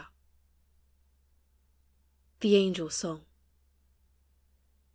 [2.39, 3.23] THE ANGELS' SONG.